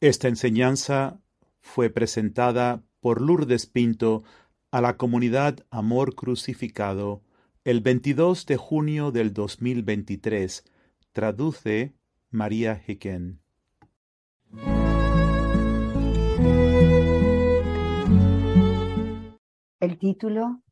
[0.00, 1.20] Esta enseñanza
[1.60, 4.22] fue presentada por Lourdes Pinto
[4.70, 7.24] a la comunidad Amor Crucificado
[7.64, 10.64] el 22 de junio del 2023.
[11.10, 11.96] Traduce
[12.30, 13.40] María Hicken.
[19.80, 20.62] El título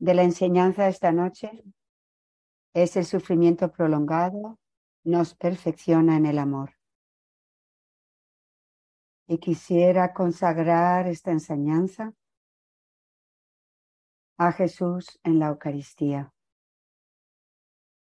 [0.00, 1.62] de la enseñanza de esta noche
[2.74, 4.58] es El sufrimiento prolongado
[5.04, 6.77] nos perfecciona en el amor.
[9.30, 12.14] Y quisiera consagrar esta enseñanza
[14.38, 16.32] a Jesús en la Eucaristía,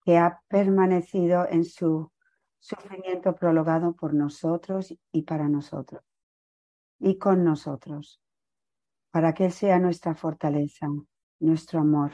[0.03, 2.12] que ha permanecido en su
[2.59, 6.03] sufrimiento prolongado por nosotros y para nosotros,
[7.00, 8.22] y con nosotros,
[9.09, 10.88] para que Él sea nuestra fortaleza,
[11.39, 12.12] nuestro amor,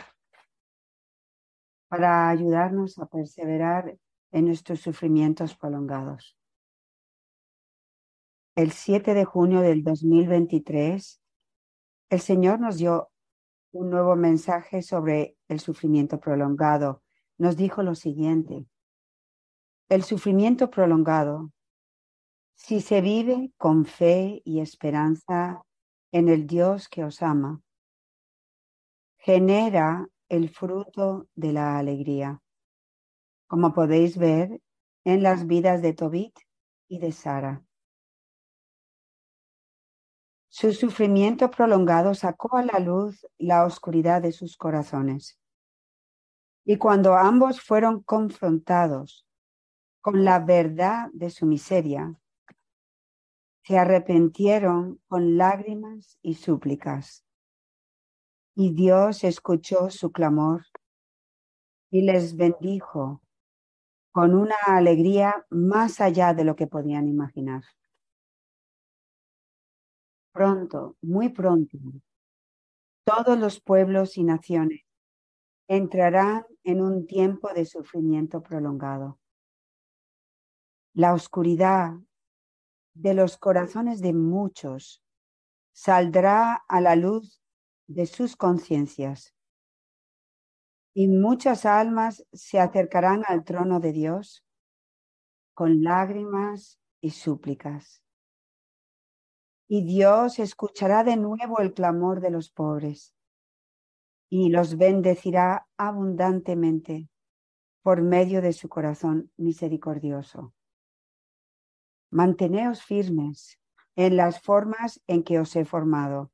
[1.90, 3.98] para ayudarnos a perseverar
[4.32, 6.38] en nuestros sufrimientos prolongados.
[8.62, 11.20] El 7 de junio del 2023,
[12.12, 13.10] el Señor nos dio
[13.72, 17.02] un nuevo mensaje sobre el sufrimiento prolongado.
[17.40, 18.68] Nos dijo lo siguiente,
[19.90, 21.52] el sufrimiento prolongado,
[22.54, 25.64] si se vive con fe y esperanza
[26.12, 27.64] en el Dios que os ama,
[29.18, 32.44] genera el fruto de la alegría,
[33.48, 34.62] como podéis ver
[35.04, 36.38] en las vidas de Tobit
[36.88, 37.66] y de Sara.
[40.62, 45.40] Su sufrimiento prolongado sacó a la luz la oscuridad de sus corazones.
[46.64, 49.26] Y cuando ambos fueron confrontados
[50.02, 52.14] con la verdad de su miseria,
[53.64, 57.26] se arrepintieron con lágrimas y súplicas.
[58.54, 60.68] Y Dios escuchó su clamor
[61.90, 63.24] y les bendijo
[64.12, 67.64] con una alegría más allá de lo que podían imaginar.
[70.32, 71.78] Pronto, muy pronto,
[73.04, 74.82] todos los pueblos y naciones
[75.68, 79.20] entrarán en un tiempo de sufrimiento prolongado.
[80.94, 81.94] La oscuridad
[82.94, 85.04] de los corazones de muchos
[85.74, 87.42] saldrá a la luz
[87.88, 89.36] de sus conciencias
[90.94, 94.46] y muchas almas se acercarán al trono de Dios
[95.54, 98.02] con lágrimas y súplicas
[99.74, 103.16] y Dios escuchará de nuevo el clamor de los pobres
[104.30, 107.08] y los bendecirá abundantemente
[107.82, 110.54] por medio de su corazón misericordioso.
[112.10, 113.62] Manteneos firmes
[113.96, 116.34] en las formas en que os he formado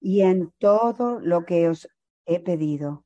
[0.00, 1.86] y en todo lo que os
[2.24, 3.04] he pedido.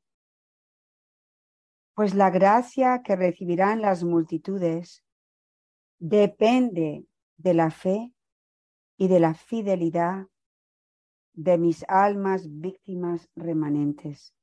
[1.94, 5.02] Pues la gracia que recibirán las multitudes
[5.98, 7.08] depende
[7.38, 8.12] de la fe
[8.96, 10.26] y de la fidelidad
[11.34, 14.34] de mis almas víctimas remanentes.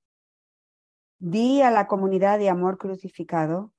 [1.19, 3.73] Di a la comunidad de amor crucificado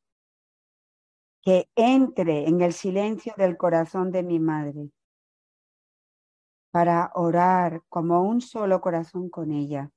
[1.42, 4.90] que entre en el silencio del corazón de mi madre
[6.70, 9.92] para orar como un solo corazón con ella,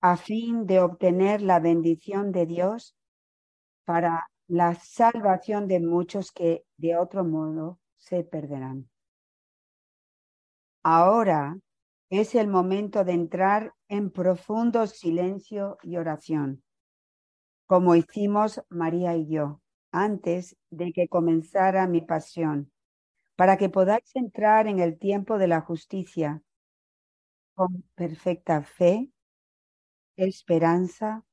[0.00, 2.96] a fin de obtener la bendición de Dios
[3.84, 8.89] para la salvación de muchos que de otro modo se perderán.
[10.82, 11.58] Ahora
[12.08, 16.62] es el momento de entrar en profundo silencio y oración,
[17.66, 19.60] como hicimos María y yo
[19.92, 22.72] antes de que comenzara mi pasión,
[23.36, 26.42] para que podáis entrar en el tiempo de la justicia
[27.54, 29.10] con perfecta fe,
[30.16, 31.24] esperanza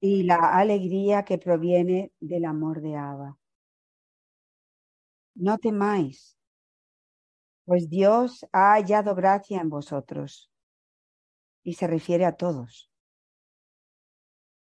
[0.00, 3.38] y la alegría que proviene del amor de Abba.
[5.34, 6.37] No temáis,
[7.68, 10.50] pues Dios ha hallado gracia en vosotros.
[11.62, 12.90] Y se refiere a todos.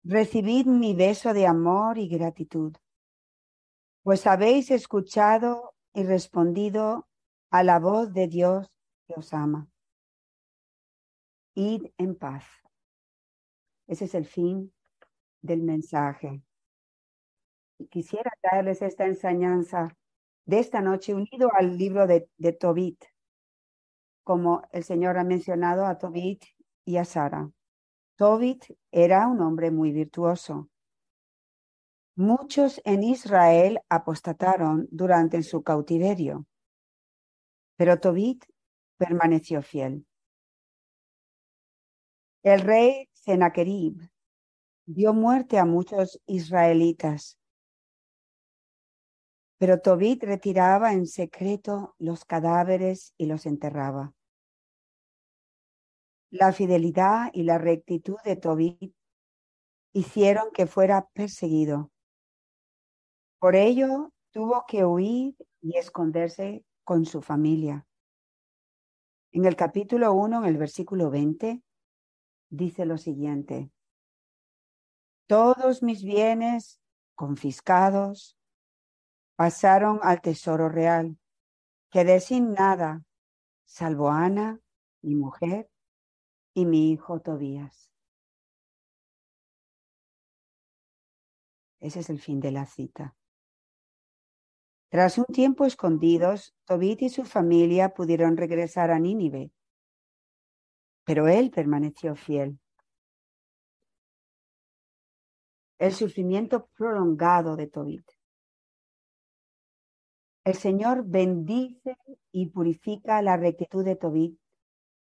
[0.03, 2.75] Recibid mi beso de amor y gratitud,
[4.01, 7.07] pues habéis escuchado y respondido
[7.51, 8.71] a la voz de Dios
[9.07, 9.69] que os ama.
[11.53, 12.44] Id en paz.
[13.85, 14.74] Ese es el fin
[15.44, 16.41] del mensaje.
[17.91, 19.95] Quisiera traerles esta enseñanza
[20.45, 23.03] de esta noche unido al libro de, Tobit,
[24.24, 26.44] como el Señor ha mencionado a Tobit
[26.86, 27.51] y a Sara.
[28.15, 30.69] Tobit era un hombre muy virtuoso.
[32.15, 36.45] Muchos en Israel apostataron durante su cautiverio,
[37.75, 38.45] pero Tobit
[38.97, 40.06] permaneció fiel.
[42.44, 44.09] El rey Sennacherib
[44.86, 47.39] dio muerte a muchos israelitas
[49.57, 54.13] Pero Tobit retiraba en secreto los cadáveres y los enterraba.
[56.30, 58.94] La fidelidad y la rectitud de Tobit
[59.94, 61.92] hicieron que fuera perseguido.
[63.40, 67.88] Por ello tuvo que huir y esconderse con su familia.
[69.31, 71.62] En el capítulo 1, en el versículo 20,
[72.50, 73.72] dice lo siguiente.
[75.28, 76.81] Todos mis bienes
[77.16, 78.38] confiscados
[79.35, 81.17] pasaron al tesoro real.
[81.89, 83.03] Quedé sin nada,
[83.65, 84.59] salvo Ana,
[85.01, 85.69] mi mujer,
[86.53, 87.91] y mi hijo Tobías.
[91.79, 93.15] Ese es el fin de la cita.
[94.89, 99.51] Tras un tiempo escondidos, Tobit y su familia pudieron regresar a Nínive,
[101.03, 102.59] pero él permaneció fiel.
[105.77, 108.14] El sufrimiento prolongado de Tobit.
[110.45, 111.97] El Señor bendice
[112.31, 114.39] y purifica la rectitud de Tobit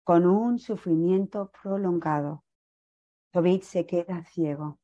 [0.02, 2.44] con un sufrimiento prolongado.
[3.30, 4.78] Tobit se queda ciego.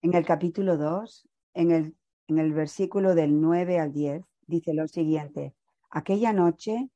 [0.00, 1.96] En el capítulo 2, en el,
[2.28, 5.56] en el versículo del 9 al 10, dice lo siguiente.
[5.90, 6.88] Aquella noche,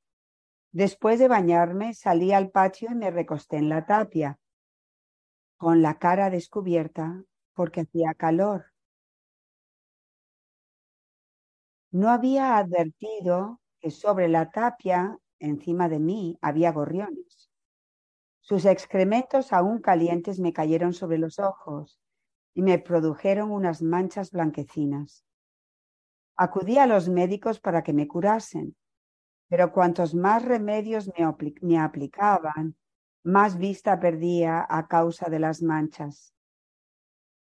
[0.70, 4.38] después de bañarme, salí al patio y me recosté en la tapia,
[5.56, 7.24] con la cara descubierta
[7.54, 8.69] porque hacía calor.
[11.92, 17.50] No había advertido que sobre la tapia, encima de mí, había gorriones.
[18.40, 22.00] Sus excrementos aún calientes me cayeron sobre los ojos
[22.54, 25.24] y me produjeron unas manchas blanquecinas.
[26.36, 28.76] Acudí a los médicos para que me curasen,
[29.48, 31.26] pero cuantos más remedios me,
[31.60, 32.76] me aplicaban,
[33.24, 36.32] más vista perdía a causa de las manchas,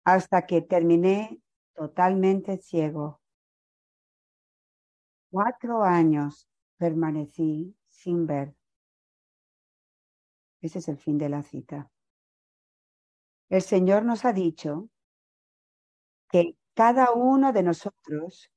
[0.03, 1.39] hasta que terminé
[1.75, 3.18] totalmente ciego
[5.31, 6.47] Cuatro años
[6.77, 8.55] permanecí sin ver.
[10.61, 11.91] Ese es el fin de la cita.
[13.49, 14.89] El Señor nos ha dicho
[16.31, 18.51] que cada uno de nosotros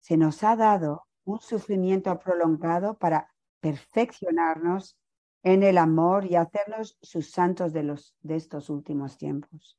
[0.00, 3.28] se nos ha dado un sufrimiento prolongado para
[3.60, 4.96] perfeccionarnos
[5.42, 9.78] en el amor y hacernos sus santos de, los, de estos últimos tiempos.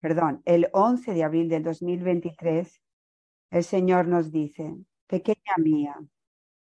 [0.00, 2.80] Perdón, el 11 de abril del 2023
[3.56, 4.76] el Señor nos dice,
[5.06, 5.98] pequeña mía,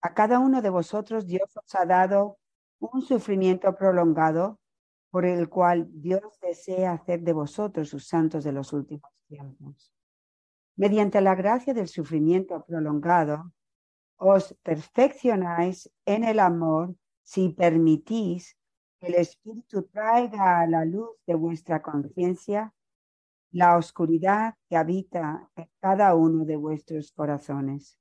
[0.00, 2.38] a cada uno de vosotros Dios os ha dado
[2.78, 4.60] un sufrimiento prolongado
[5.10, 9.92] por el cual Dios desea hacer de vosotros sus santos de los últimos tiempos.
[10.76, 13.52] Mediante la gracia del sufrimiento prolongado,
[14.16, 18.56] os perfeccionáis en el amor si permitís
[19.00, 22.72] que el Espíritu traiga a la luz de vuestra conciencia
[23.54, 27.96] la oscuridad que habita en cada uno de vuestros corazones.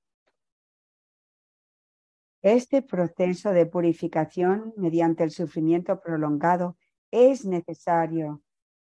[2.42, 6.76] Este proceso de purificación mediante el sufrimiento prolongado
[7.12, 8.42] es necesario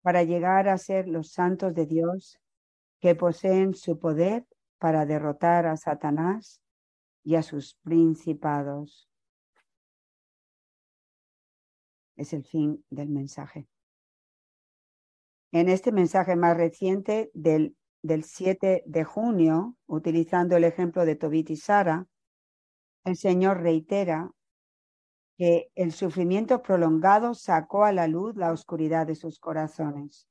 [0.02, 2.40] para llegar a ser los santos de Dios
[2.98, 4.44] que poseen su poder
[4.78, 6.60] para derrotar a Satanás
[7.22, 9.08] y a sus principados.
[12.16, 13.68] Es el fin del mensaje
[15.52, 21.50] en este mensaje más reciente del, del 7 de junio, utilizando el ejemplo de Tobit
[21.50, 22.06] y Sara,
[23.04, 24.30] el Señor reitera
[25.38, 30.26] que el sufrimiento prolongado sacó a la luz la oscuridad de sus corazones.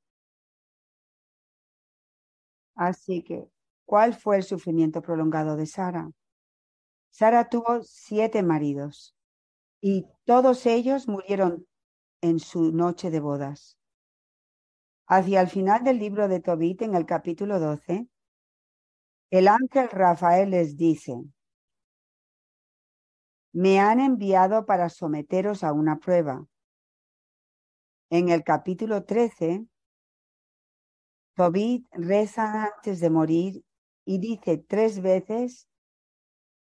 [2.75, 3.49] Así que,
[3.85, 6.11] ¿cuál fue el sufrimiento prolongado de Sara?
[7.09, 9.15] Sara tuvo siete maridos
[9.81, 11.65] y todos ellos murieron
[12.21, 13.76] en su noche de bodas.
[15.09, 18.09] Hacia el final del libro de Tobit, en el capítulo 12,
[19.29, 21.13] el ángel Rafael les dice,
[23.53, 26.45] me han enviado para someteros a una prueba.
[28.09, 29.65] En el capítulo 13,
[31.35, 33.63] Tobit reza antes de morir
[34.03, 35.69] y dice tres veces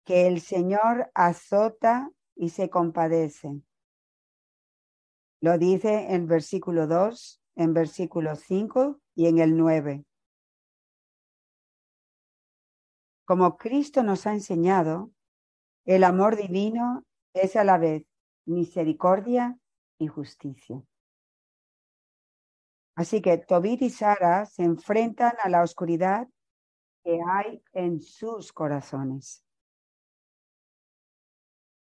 [0.05, 3.61] que el Señor azota y se compadece.
[5.41, 10.05] Lo dice en versículo 2 en versículo 5 y en el 9.
[13.25, 15.11] Como Cristo nos ha enseñado,
[15.85, 18.05] el amor divino es a la vez
[18.45, 19.57] misericordia
[19.97, 20.81] y justicia.
[22.95, 26.27] Así que Tobit y Sara se enfrentan a la oscuridad
[27.03, 29.43] que hay en sus corazones.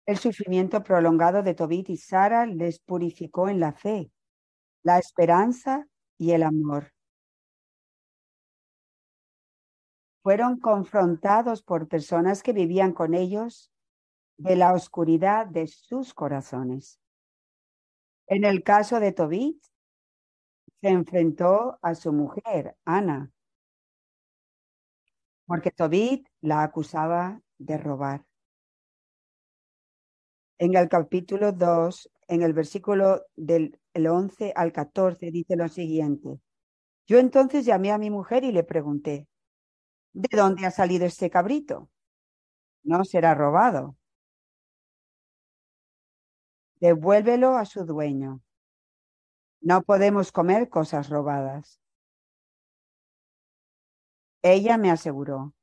[0.05, 4.11] El sufrimiento prolongado de Tobit y Sara les purificó en la fe
[4.85, 5.87] la esperanza
[6.17, 6.95] y el amor.
[10.25, 13.71] fueron confrontados por personas que vivían con ellos
[14.37, 16.99] de la oscuridad de sus corazones.
[18.25, 19.63] En el caso de Tobit,
[20.81, 23.31] se enfrentó a su mujer, Ana,
[25.45, 28.25] porque Tobit la acusaba de robar.
[30.57, 36.39] En el capítulo 2, en el versículo del 11 al 14, dice lo siguiente.
[37.07, 39.27] Yo entonces llamé a mi mujer y le pregunté,
[40.13, 41.89] ¿de dónde ha salido este cabrito?
[42.83, 43.95] No será robado.
[46.79, 48.41] Devuélvelo a su dueño.
[49.61, 51.79] No podemos comer cosas robadas.
[54.43, 55.55] Ella me aseguró,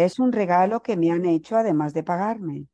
[0.00, 2.66] es un regalo que me han hecho además de pagarme.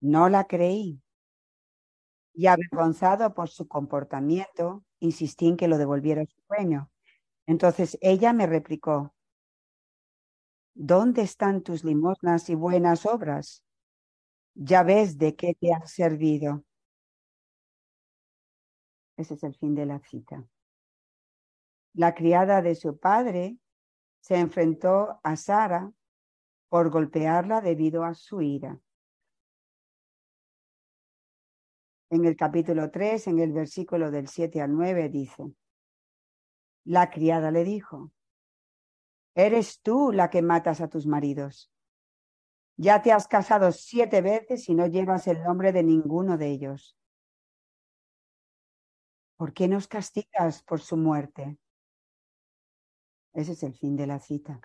[0.00, 1.02] No la creí.
[2.34, 6.90] Y avergonzado por su comportamiento, insistí en que lo devolviera a su dueño.
[7.46, 9.14] Entonces ella me replicó,
[10.74, 13.64] ¿dónde están tus limosnas y buenas obras?
[14.54, 16.64] Ya ves de qué te has servido.
[19.16, 20.46] Ese es el fin de la cita.
[21.94, 23.58] La criada de su padre
[24.20, 25.92] se enfrentó a Sara
[26.68, 28.78] por golpearla debido a su ira.
[32.10, 35.52] En el capítulo 3, en el versículo del 7 al 9, dice,
[36.84, 38.12] la criada le dijo,
[39.34, 41.70] eres tú la que matas a tus maridos.
[42.76, 46.96] Ya te has casado siete veces y no llevas el nombre de ninguno de ellos.
[49.36, 51.58] ¿Por qué nos castigas por su muerte?
[53.34, 54.60] Ese es el fin de la cita.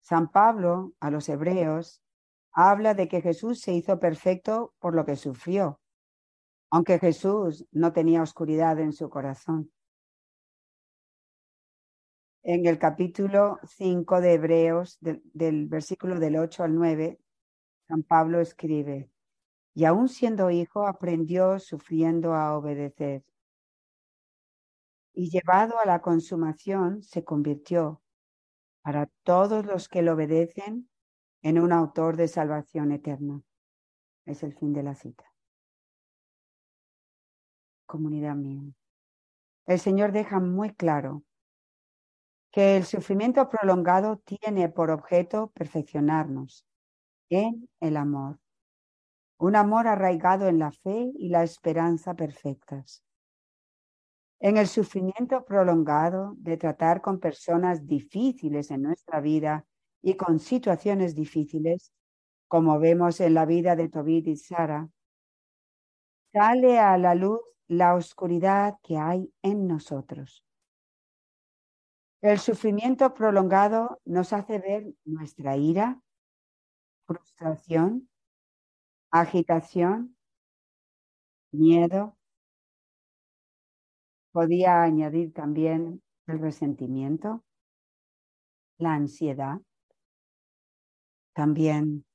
[0.00, 2.02] San Pablo a los hebreos
[2.56, 5.78] habla de que Jesús se hizo perfecto por lo que sufrió,
[6.70, 9.70] aunque Jesús no tenía oscuridad en su corazón.
[12.42, 17.20] En el capítulo 5 de Hebreos, del versículo del 8 al 9,
[17.88, 19.10] San Pablo escribe,
[19.74, 23.22] y aún siendo hijo aprendió sufriendo a obedecer.
[25.12, 28.00] Y llevado a la consumación se convirtió
[28.80, 30.88] para todos los que lo obedecen
[31.42, 33.42] en un autor de salvación eterna.
[34.24, 35.24] Es el fin de la cita.
[37.86, 38.62] Comunidad mía.
[39.66, 41.22] El Señor deja muy claro
[42.50, 46.66] que el sufrimiento prolongado tiene por objeto perfeccionarnos
[47.28, 48.38] en el amor.
[49.38, 53.04] Un amor arraigado en la fe y la esperanza perfectas.
[54.38, 59.66] En el sufrimiento prolongado de tratar con personas difíciles en nuestra vida
[60.06, 61.92] y con situaciones difíciles,
[62.46, 64.88] como vemos en la vida de Tobit y Sara,
[66.32, 70.44] sale a la luz la oscuridad que hay en nosotros.
[72.22, 76.00] El sufrimiento prolongado nos hace ver nuestra ira,
[77.08, 78.08] frustración,
[79.10, 80.16] agitación,
[81.50, 82.16] miedo.
[84.30, 87.42] Podía añadir también el resentimiento,
[88.78, 89.65] la ansiedad.
[91.36, 92.06] También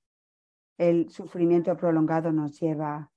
[0.80, 3.12] el sufrimiento prolongado nos lleva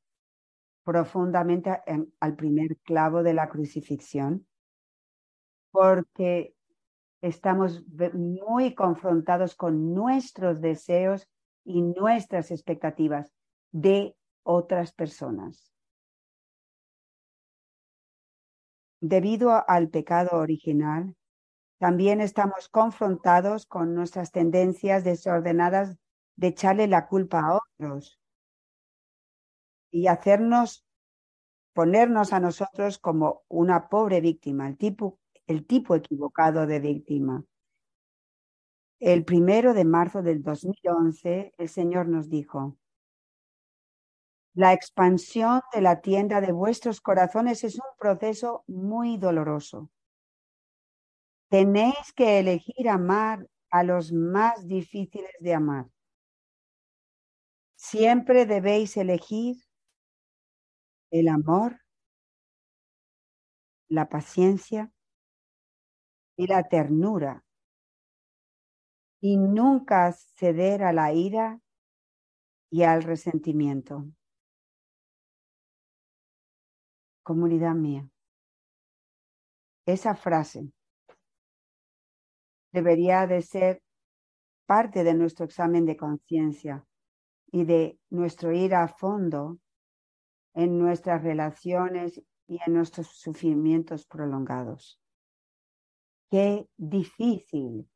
[0.85, 1.81] profundamente
[2.21, 4.47] al primer clavo de la crucifixión,
[5.71, 6.55] porque
[7.23, 7.83] estamos
[8.13, 11.27] muy confrontados con nuestros deseos
[11.65, 13.33] y nuestras expectativas
[13.73, 15.73] de otras personas.
[19.01, 21.17] Debido al pecado original,
[21.79, 25.97] también estamos confrontados con nuestras tendencias desordenadas
[26.37, 28.19] de echarle la culpa a otros
[29.91, 30.85] y hacernos
[31.75, 37.45] ponernos a nosotros como una pobre víctima, el tipo, el tipo equivocado de víctima.
[39.01, 42.79] El primero de marzo del 2011, el Señor nos dijo,
[44.55, 49.91] la expansión de la tienda de vuestros corazones es un proceso muy doloroso.
[51.55, 55.87] Tenéis que elegir amar a los más difíciles de amar.
[57.77, 59.55] Siempre debéis elegir
[61.13, 61.81] el amor,
[63.87, 64.91] la paciencia
[66.37, 67.45] y la ternura
[69.21, 71.61] y nunca ceder a la ira
[72.69, 74.09] y al resentimiento.
[77.23, 78.11] Comunidad mía,
[79.87, 80.74] esa frase
[82.75, 83.81] debería de ser
[84.67, 86.85] parte de nuestro examen de conciencia
[87.53, 89.59] y de nuestro ir a fondo
[90.55, 95.01] en nuestras relaciones y en nuestros sufrimientos prolongados.
[96.31, 97.89] qué difícil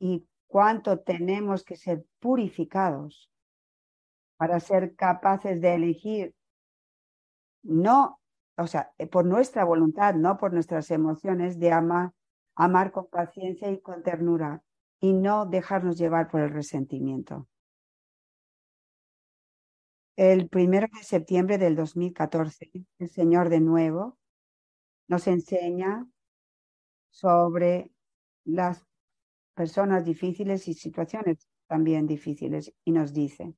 [0.00, 3.30] y cuánto tenemos que ser purificados
[4.36, 6.34] para ser capaces de elegir
[7.62, 8.18] no,
[8.56, 12.12] o sea, por nuestra voluntad, no por nuestras emociones, de amar,
[12.54, 14.62] amar con paciencia y con ternura
[15.00, 17.48] y no dejarnos llevar por el resentimiento.
[20.16, 24.16] El primero de septiembre del 2014, el Señor de nuevo
[25.08, 26.06] nos enseña
[27.10, 27.90] sobre
[28.44, 28.84] las
[29.54, 33.54] personas difíciles y situaciones también difíciles y nos dice,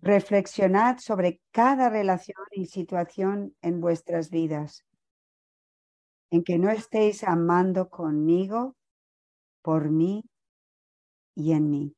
[0.00, 4.84] reflexionad sobre cada relación y situación en vuestras vidas,
[6.34, 8.74] en que no estéis amando conmigo,
[9.62, 10.24] por mí
[11.36, 11.96] y en mí.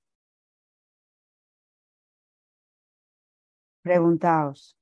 [3.82, 4.76] Preguntaos,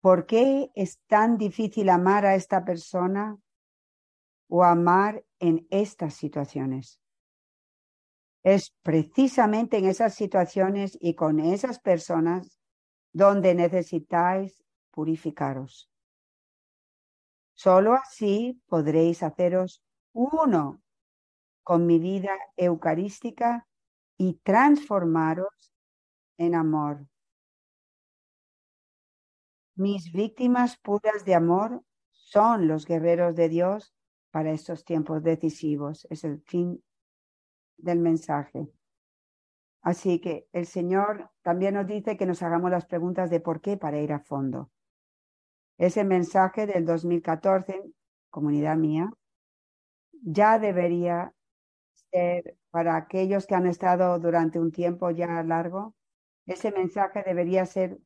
[0.00, 3.36] ¿por qué es tan difícil amar a esta persona
[4.48, 7.00] o amar en estas situaciones?
[8.44, 12.60] Es precisamente en esas situaciones y con esas personas
[13.12, 14.62] donde necesitáis
[14.92, 15.90] purificaros.
[17.58, 20.80] Solo así podréis haceros uno
[21.64, 23.66] con mi vida eucarística
[24.16, 25.74] y transformaros
[26.36, 27.08] en amor.
[29.74, 33.92] Mis víctimas puras de amor son los guerreros de Dios
[34.30, 36.06] para estos tiempos decisivos.
[36.10, 36.80] Es el fin
[37.76, 38.68] del mensaje.
[39.82, 43.76] Así que el Señor también nos dice que nos hagamos las preguntas de por qué
[43.76, 44.70] para ir a fondo.
[45.78, 47.82] Ese mensaje del 2014,
[48.30, 49.10] comunidad mía,
[50.22, 51.32] ya debería
[52.10, 55.94] ser para aquellos que han estado durante un tiempo ya largo,
[56.46, 57.98] ese mensaje debería ser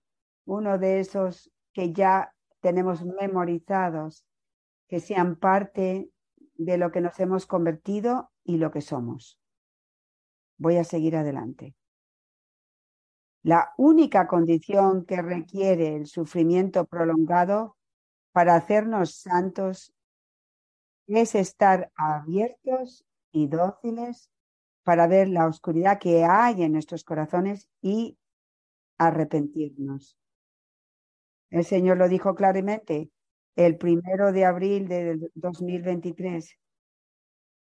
[0.45, 4.25] uno de esos que ya tenemos memorizados,
[4.89, 6.11] que sean parte
[6.55, 9.39] de lo que nos hemos convertido y lo que somos.
[10.59, 11.75] Voy a seguir adelante.
[13.43, 17.77] La única condición que requiere el sufrimiento prolongado
[18.31, 19.93] para hacernos santos
[21.09, 24.31] es estar abiertos y dóciles
[24.85, 28.17] para ver la oscuridad que hay en nuestros corazones y
[28.99, 30.17] arrepentirnos.
[31.51, 33.11] El Señor lo dijo claramente
[33.57, 36.59] el primero de abril de 2023.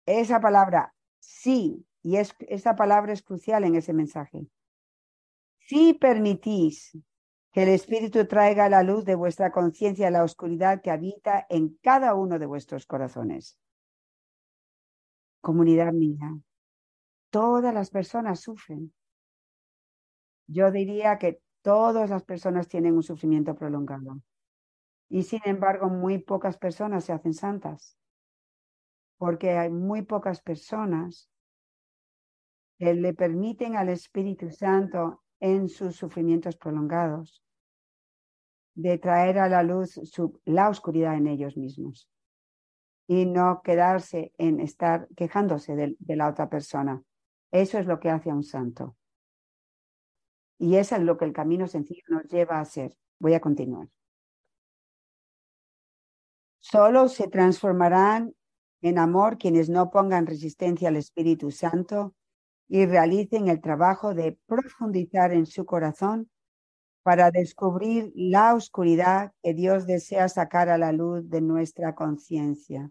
[0.05, 4.47] Esa palabra, sí, y es, esa palabra es crucial en ese mensaje.
[5.67, 6.97] Si permitís
[7.51, 12.15] que el Espíritu traiga la luz de vuestra conciencia la oscuridad que habita en cada
[12.15, 13.59] uno de vuestros corazones.
[15.41, 16.37] Comunidad mía,
[17.29, 18.93] todas las personas sufren.
[20.47, 24.19] Yo diría que Todas las personas tienen un sufrimiento prolongado.
[25.09, 27.97] Y sin embargo, muy pocas personas se hacen santas.
[29.17, 31.29] Porque hay muy pocas personas
[32.79, 37.43] que le permiten al Espíritu Santo en sus sufrimientos prolongados
[38.73, 39.99] de traer a la luz
[40.45, 42.07] la oscuridad en ellos mismos
[43.07, 47.03] y no quedarse en estar quejándose de la otra persona.
[47.51, 48.95] Eso es lo que hace a un santo.
[50.57, 52.95] Y eso es lo que el camino sencillo nos lleva a hacer.
[53.19, 53.89] Voy a continuar.
[56.59, 58.35] Solo se transformarán
[58.81, 62.15] en amor quienes no pongan resistencia al Espíritu Santo
[62.73, 66.31] y realicen el trabajo de profundizar en su corazón
[67.03, 72.89] para descubrir la oscuridad que Dios desea sacar a la luz de nuestra conciencia.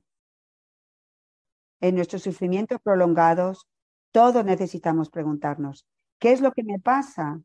[1.80, 3.66] En nuestros sufrimientos prolongados,
[4.12, 5.86] todos necesitamos preguntarnos,
[6.18, 7.40] ¿qué es lo que me pasa?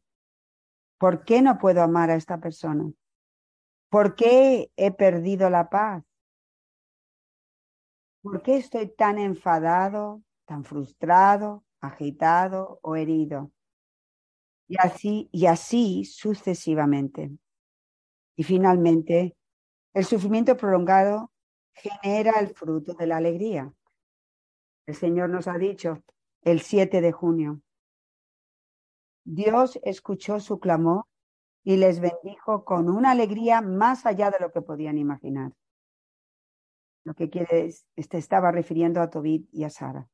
[0.98, 2.92] ¿Por qué no puedo amar a esta persona?
[3.90, 6.04] ¿Por qué he perdido la paz?
[8.22, 13.52] ¿Por qué estoy tan enfadado, tan frustrado, agitado o herido?
[14.68, 17.32] Y así, y así sucesivamente.
[18.36, 19.38] Y finalmente,
[19.94, 21.32] el sufrimiento prolongado
[21.74, 23.72] genera el fruto de la alegría.
[24.88, 26.04] El Señor nos ha dicho
[26.42, 27.62] el 7 de junio,
[29.26, 31.06] Dios escuchó su clamor
[31.64, 35.52] y les bendijo con una alegría más allá de lo que podían imaginar.
[37.04, 40.08] Lo que quiere es, este estaba refiriendo a Tobit y a Sara.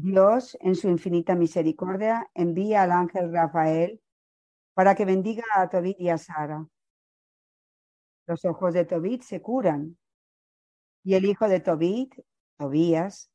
[0.00, 4.00] Dios, en su infinita misericordia, envía al ángel Rafael
[4.72, 6.64] para que bendiga a Tobit y a Sara.
[8.28, 9.98] Los ojos de Tobit se curan
[11.02, 12.14] y el hijo de Tobit,
[12.56, 13.32] Tobías,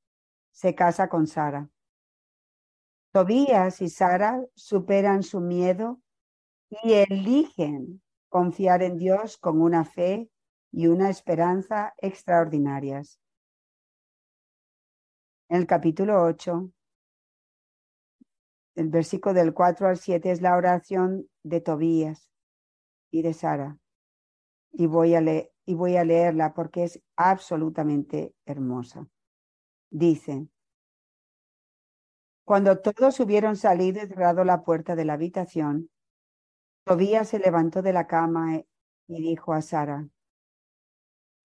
[0.51, 1.69] se casa con Sara.
[3.11, 5.99] Tobías y Sara superan su miedo
[6.69, 10.29] y eligen confiar en Dios con una fe
[10.71, 13.19] y una esperanza extraordinarias.
[15.53, 16.71] En el capítulo 8,
[18.73, 22.27] el versículo del 4 al 7 es la oración de Tobías
[23.11, 23.77] y de Sara.
[24.71, 29.07] Y voy a, leerla porque es absolutamente hermosa.
[29.91, 30.47] Dice,
[32.43, 35.91] cuando todos hubieron salido y cerrado la puerta de la habitación,
[36.83, 38.57] Tobías se levantó de la cama
[39.05, 40.09] y dijo a Sara,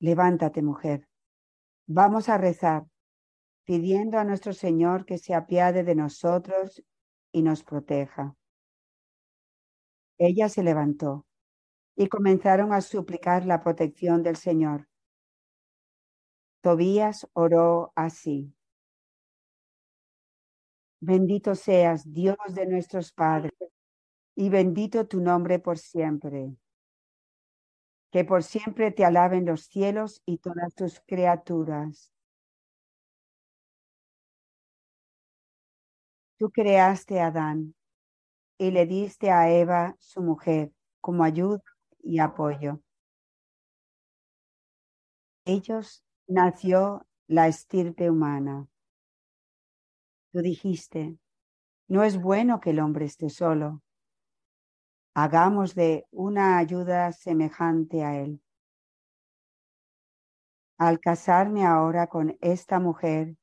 [0.00, 1.06] levántate mujer,
[1.86, 2.86] vamos a rezar
[3.68, 6.82] pidiendo a nuestro Señor que se apiade de nosotros
[7.30, 8.34] y nos proteja.
[10.16, 11.26] Ella se levantó
[11.94, 14.88] y comenzaron a suplicar la protección del Señor.
[16.62, 18.54] Tobías oró así.
[21.00, 23.52] Bendito seas, Dios de nuestros padres,
[24.34, 26.56] y bendito tu nombre por siempre.
[28.12, 32.14] Que por siempre te alaben los cielos y todas tus criaturas.
[36.38, 37.74] Tú creaste a Adán
[38.58, 41.60] y le diste a Eva, su mujer, como ayuda
[42.00, 42.80] y apoyo.
[45.44, 48.68] Ellos nació la estirpe humana.
[50.32, 51.18] Tú dijiste,
[51.88, 53.82] no es bueno que el hombre esté solo.
[55.14, 58.40] Hagamos de una ayuda semejante a él.
[60.76, 63.36] Al casarme ahora con esta mujer,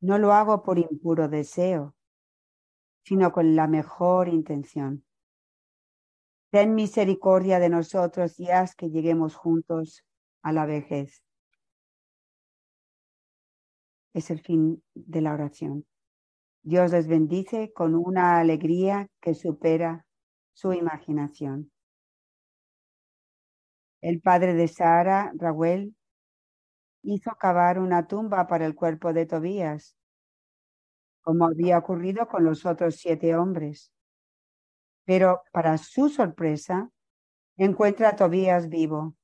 [0.00, 1.94] no lo hago por impuro deseo,
[3.04, 5.04] sino con la mejor intención.
[6.50, 10.04] Ten misericordia de nosotros y haz que lleguemos juntos
[10.42, 11.22] a la vejez.
[14.14, 15.86] Es el fin de la oración.
[16.62, 20.04] Dios les bendice con una alegría que supera
[20.52, 21.70] su imaginación.
[24.00, 25.94] El padre de Sara, Raúl,
[27.06, 29.96] hizo cavar una tumba para el cuerpo de Tobías,
[31.22, 33.92] como había ocurrido con los otros siete hombres.
[35.04, 36.90] Pero para su sorpresa,
[37.56, 39.14] encuentra a Tobías vivo.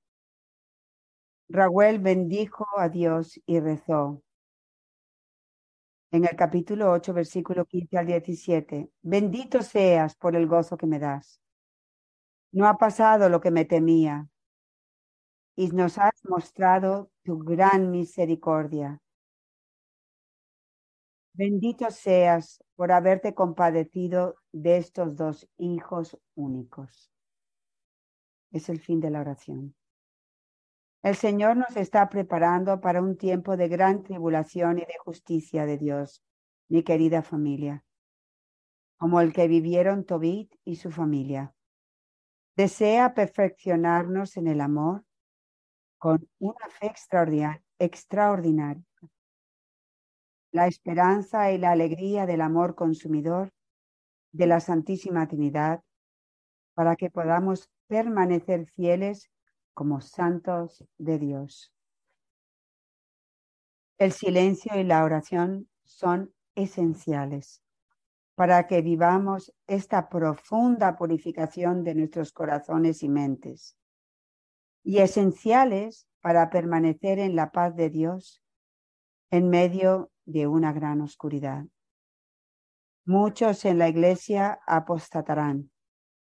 [1.49, 4.23] Raúl bendijo a Dios y rezó.
[6.13, 10.99] En el capítulo 8, versículo 15 al 17, bendito seas por el gozo que me
[10.99, 11.41] das.
[12.53, 14.29] No ha pasado lo que me temía,
[15.57, 19.01] y nos has mostrado tu gran misericordia.
[21.35, 27.11] Bendito seas por haberte compadecido de estos dos hijos únicos.
[28.51, 29.75] Es el fin de la oración.
[31.03, 35.79] El Señor nos está preparando para un tiempo de gran tribulación y de justicia de
[35.79, 36.23] Dios,
[36.69, 37.85] mi querida familia,
[38.99, 41.55] como el que vivieron Tobit y su familia.
[42.57, 45.05] Desea perfeccionarnos en el amor
[46.03, 46.93] con una fe
[47.79, 48.85] extraordinaria,
[50.51, 53.53] La esperanza y la alegría del amor consumidor
[54.33, 55.81] de la Santísima Trinidad,
[56.75, 59.31] para que podamos permanecer fieles
[59.75, 61.73] como santos de Dios.
[63.97, 67.63] El silencio y la oración son esenciales
[68.35, 73.77] para que vivamos esta profunda purificación de nuestros corazones y mentes
[74.83, 78.43] y esenciales para permanecer en la paz de Dios
[79.31, 81.65] en medio de una gran oscuridad.
[83.05, 85.71] Muchos en la iglesia apostatarán,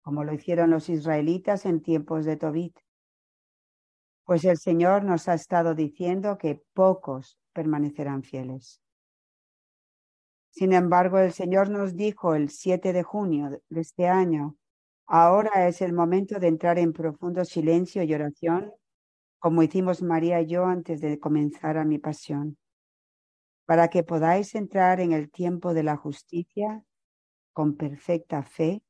[0.00, 2.78] como lo hicieron los israelitas en tiempos de Tobit,
[4.24, 8.82] pues el Señor nos ha estado diciendo que pocos permanecerán fieles.
[10.50, 14.56] Sin embargo, el Señor nos dijo el 7 de junio de este año
[15.06, 18.72] Ahora es el momento de entrar en profundo silencio y oración,
[19.38, 22.58] como hicimos María y yo antes de comenzar a mi pasión,
[23.66, 26.82] para que podáis entrar en el tiempo de la justicia
[27.52, 28.82] con perfecta fe,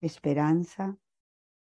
[0.00, 0.96] esperanza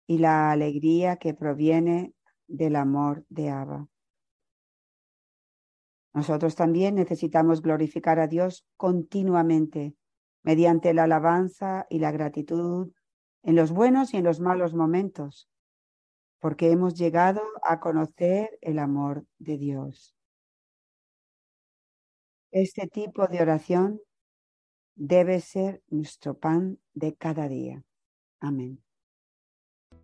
[0.06, 2.14] y la alegría que proviene
[2.48, 3.88] del amor de Abba.
[6.14, 9.96] Nosotros también necesitamos glorificar a Dios continuamente
[10.44, 12.92] mediante la alabanza y la gratitud
[13.46, 15.48] en los buenos y en los malos momentos,
[16.40, 20.16] porque hemos llegado a conocer el amor de Dios.
[22.52, 24.02] Este tipo de oración
[24.96, 27.84] debe ser nuestro pan de cada día.
[28.40, 28.82] Amén.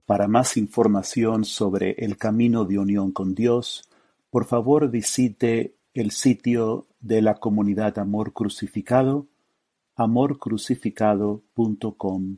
[0.05, 3.89] Para más información sobre el camino de unión con Dios,
[4.29, 9.27] por favor visite el sitio de la comunidad Amor Crucificado,
[9.95, 12.37] amorcrucificado.com.